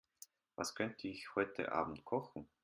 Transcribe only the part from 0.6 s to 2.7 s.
könnte ich heute Abend kochen?